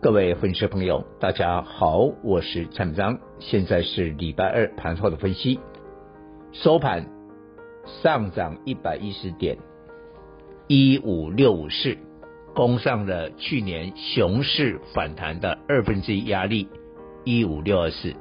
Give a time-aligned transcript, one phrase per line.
[0.00, 5.58] 各位粉丝朋友，大家好，我是蔡明章，现在是礼拜二盘后的分析。
[6.52, 7.04] 收盘
[8.00, 9.58] 上涨一百一十点，
[10.68, 11.98] 一五六五四，
[12.54, 16.68] 攻上了去年熊市反弹的二分之一压力，
[17.24, 18.14] 一五六二四。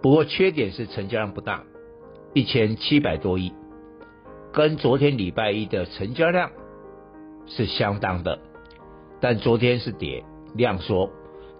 [0.00, 1.64] 不过缺点是成交量不大，
[2.34, 3.52] 一千七百多亿，
[4.52, 6.52] 跟昨天礼拜一的成交量
[7.48, 8.38] 是相当的，
[9.20, 10.22] 但昨天是跌。
[10.56, 11.10] 量缩，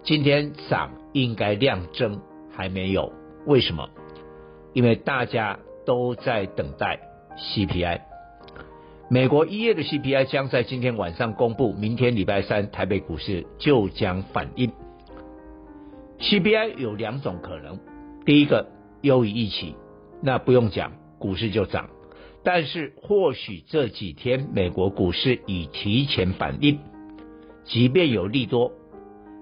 [0.03, 3.11] 今天涨应该量增还没有，
[3.45, 3.89] 为什么？
[4.73, 6.99] 因为大家都在等待
[7.37, 8.01] CPI。
[9.09, 14.71] 美国一月的 CPI 将在今天晚上公布，明天礼拜三台北股市就将反映。
[16.19, 17.79] CPI 有两种可能，
[18.25, 18.67] 第一个
[19.01, 19.75] 优于预期，
[20.21, 21.89] 那不用讲，股市就涨。
[22.43, 26.79] 但是或许这几天美国股市已提前反应，
[27.63, 28.71] 即便有利多。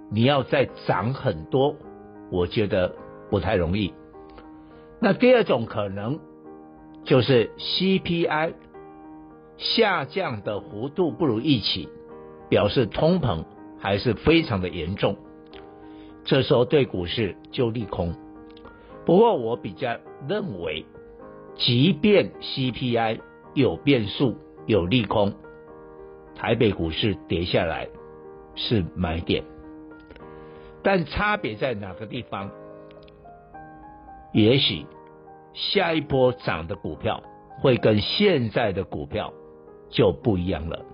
[0.09, 1.75] 你要再涨很多，
[2.31, 2.95] 我觉得
[3.29, 3.93] 不太容易。
[4.99, 6.19] 那第二种可能
[7.03, 8.53] 就是 CPI
[9.57, 11.89] 下降的幅度不如预期，
[12.49, 13.45] 表示通膨
[13.79, 15.17] 还是非常的严重。
[16.23, 18.15] 这时候对股市就利空。
[19.05, 20.85] 不过我比较认为，
[21.55, 23.19] 即便 CPI
[23.53, 25.33] 有变数、有利空，
[26.35, 27.87] 台北股市跌下来
[28.55, 29.43] 是买点。
[30.85, 32.51] 但差别在哪个地方？
[34.33, 34.85] 也许
[35.53, 37.23] 下一波涨的股票
[37.59, 39.33] 会跟现在的股票
[39.89, 40.85] 就不一样了。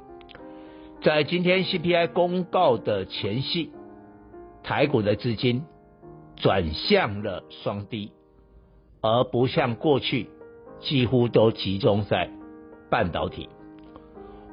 [1.01, 3.73] 在今天 CPI 公告的前夕，
[4.63, 5.65] 台股的资金
[6.37, 8.13] 转向了双低，
[9.01, 10.29] 而不像过去
[10.79, 12.29] 几乎都集中在
[12.89, 13.49] 半导体。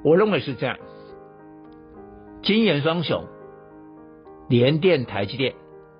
[0.02, 0.76] 我认为是这样，
[2.42, 3.22] 金元双雄。
[4.48, 5.54] 联电、台积电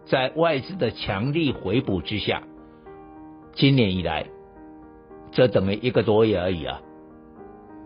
[0.06, 2.42] 在外资的强力回补之下，
[3.54, 4.26] 今年以来，
[5.32, 6.80] 这等于一个多月而已啊，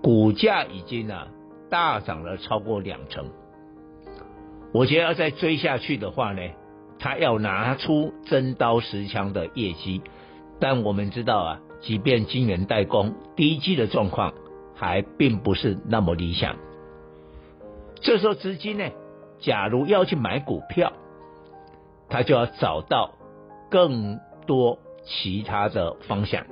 [0.03, 1.27] 股价已经啊
[1.69, 3.27] 大涨了超过两成。
[4.73, 6.41] 我觉得要再追下去的话呢，
[6.99, 10.00] 他要拿出真刀实枪的业绩。
[10.61, 14.33] 但我们知道啊，即便晶圆代工第一季的状况
[14.77, 16.55] 还并不是那么理想，
[18.00, 18.84] 这时候资金呢？
[19.43, 20.95] 假如要去买股票，
[22.09, 23.13] 他就要找到
[23.71, 26.47] 更多其他的方向。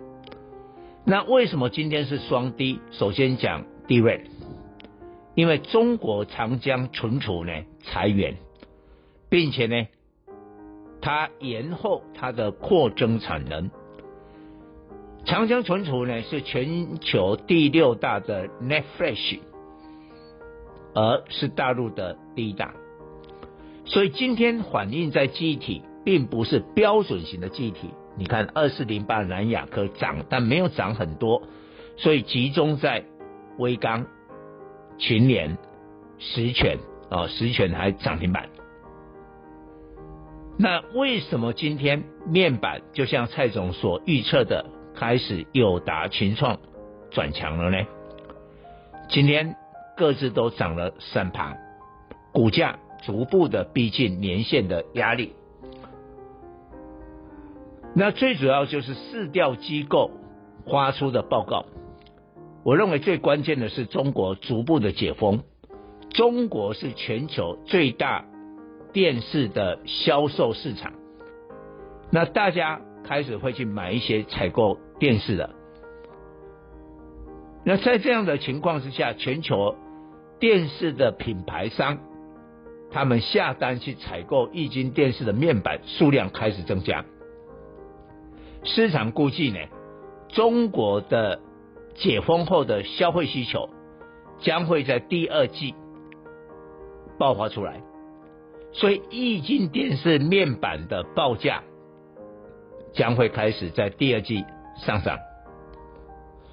[1.05, 2.81] 那为什么今天是双低？
[2.91, 4.27] 首先讲 DRAM，
[5.34, 7.53] 因为中国长江存储呢
[7.83, 8.37] 裁员，
[9.28, 9.87] 并且呢，
[11.01, 13.71] 它延后它的扩增产能。
[15.25, 19.39] 长江存储呢是全球第六大的 NAND Flash，
[20.95, 22.75] 而是大陆的第一大。
[23.84, 27.91] 所以今天反映在记忆体，并不是标准型的记忆体。
[28.17, 31.43] 你看二四零八南亚科涨，但没有涨很多，
[31.97, 33.05] 所以集中在
[33.59, 34.06] 威刚、
[34.99, 35.56] 群联、
[36.19, 36.78] 十銓
[37.09, 38.49] 啊，十銓还涨停板。
[40.59, 46.59] 那为什么今天面板就像蔡总所预测的，开始友达、群创
[47.11, 47.87] 转强了呢？
[49.09, 49.57] 今天
[50.00, 51.55] 各自都涨了三趴，
[52.33, 52.78] 股价。
[53.03, 55.33] 逐步的逼近年线的压力，
[57.94, 60.10] 那最主要就是市调机构
[60.71, 61.65] 发出的报告。
[62.62, 65.43] 我认为最关键的是中国逐步的解封。
[66.10, 68.27] 中国是全球最大
[68.93, 70.92] 电视的销售市场，
[72.10, 75.48] 那大家开始会去买一些采购电视的。
[77.65, 79.74] 那在这样的情况之下，全球
[80.41, 81.98] 电视的品牌商。
[82.92, 87.04] 他们下单去采购液晶电视的面板数量开始增加，
[88.65, 89.60] 市场估计呢，
[90.31, 91.41] 中国的
[91.95, 93.71] 解封后的消费需求
[94.41, 95.77] 将会在第二季
[97.16, 97.81] 爆发出来，
[98.72, 101.63] 所以液晶电视面板的报价
[102.93, 104.45] 将会开始在第二季
[104.84, 105.16] 上涨，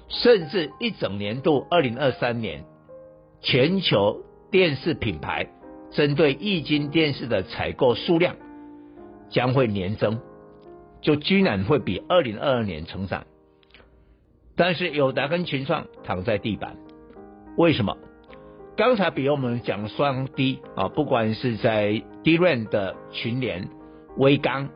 [0.06, 2.64] 甚至一整年度二零二三年
[3.40, 5.48] 全球电视品牌。
[5.90, 8.36] 针对液晶电视的采购数量
[9.30, 10.20] 将会年增，
[11.00, 13.24] 就居然会比二零二二年成长。
[14.54, 16.76] 但是友达跟群创躺在地板，
[17.56, 17.96] 为什么？
[18.76, 23.66] 刚才比如我们讲双低啊，不管是在 DRAM 的群联、
[24.18, 24.68] 微刚、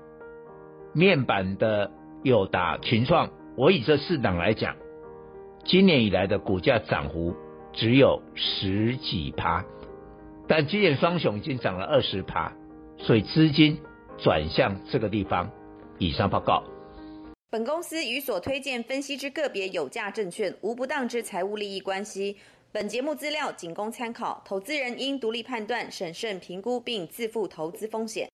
[0.95, 1.91] 面板的
[2.23, 4.77] 友达、群创，我以这四档来讲，
[5.65, 7.37] 今年以来的股价涨幅
[7.73, 9.65] 只有十几趴，
[10.47, 12.53] 但今年双雄已经涨了二十趴，
[12.99, 13.79] 所以资金
[14.19, 15.51] 转向这个地方。
[15.99, 16.65] 以上报告。
[17.51, 22.37] 本公司与所推荐分析之个别有价证券无不当之财务利益关系。
[22.73, 28.31] 本节目资料仅供参考，投资人应独立判断、审慎评估并自负投资风险。